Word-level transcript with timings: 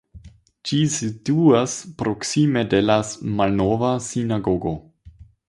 Ĝi 0.69 0.77
situas 0.93 1.75
proksime 1.99 2.65
de 2.73 2.81
la 2.87 2.97
malnova 3.37 3.93
sinagogo. 4.09 4.75